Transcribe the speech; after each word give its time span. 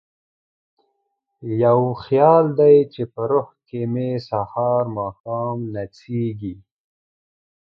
یو 1.63 1.79
خیال 2.03 2.45
دی 2.59 2.75
چې 2.93 3.03
په 3.13 3.21
روح 3.31 3.49
کې 3.67 3.81
مې 3.93 4.09
سهار 4.29 4.83
ماښام 4.97 5.57
نڅیږي 5.73 6.55